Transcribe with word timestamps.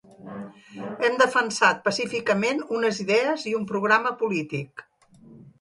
Hem 1.07 1.17
defensat 1.23 1.83
pacíficament 1.89 2.63
unes 2.79 3.03
idees 3.07 3.47
i 3.53 3.57
un 3.61 3.71
programa 3.73 4.15
polític. 4.23 4.89